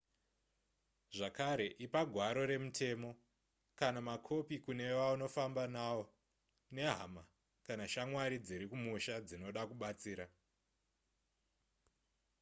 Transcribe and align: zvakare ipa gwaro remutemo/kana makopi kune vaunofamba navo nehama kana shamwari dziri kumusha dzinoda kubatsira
zvakare 1.15 1.67
ipa 1.85 2.01
gwaro 2.13 2.41
remutemo/kana 2.51 3.99
makopi 4.09 4.55
kune 4.65 4.83
vaunofamba 4.99 5.63
navo 5.75 6.05
nehama 6.75 7.23
kana 7.65 7.83
shamwari 7.93 8.37
dziri 8.45 8.65
kumusha 8.71 9.15
dzinoda 9.27 9.61
kubatsira 9.69 10.25